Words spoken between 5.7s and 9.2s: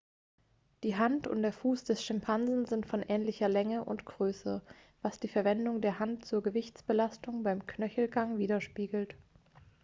der hand zur gewichtsbelastung beim knöchelgang widerspiegelt